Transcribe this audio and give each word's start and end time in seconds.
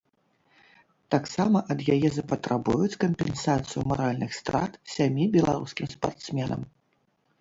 Таксама 1.15 1.57
ад 1.75 1.79
яе 1.95 2.09
запатрабуюць 2.15 2.99
кампенсацыю 3.05 3.83
маральных 3.91 4.31
страт 4.39 4.73
сямі 4.95 5.23
беларускім 5.37 5.85
спартсменам. 5.97 6.61